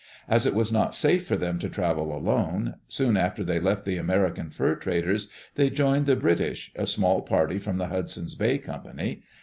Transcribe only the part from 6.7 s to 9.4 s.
a small party from the Hudson's Bay Company.